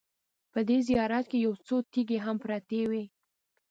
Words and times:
په 0.51 0.59
دې 0.67 0.77
زیارت 0.87 1.25
کې 1.31 1.37
یو 1.45 1.53
څو 1.65 1.75
تیږې 1.91 2.17
هم 2.25 2.35
پرتې 2.43 2.81
وې. 2.89 3.03